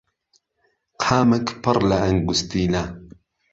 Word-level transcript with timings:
قامک 1.01 1.45
پڕ 1.63 1.77
لە 1.89 1.97
ئەنگوستیلە 2.03 2.83